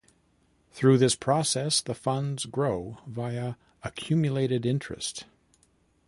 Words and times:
Through 0.71 0.97
this 0.97 1.13
process, 1.13 1.79
the 1.79 1.93
funds 1.93 2.45
grow 2.47 2.97
via 3.05 3.53
accumulated 3.83 4.65
interest. 4.65 5.25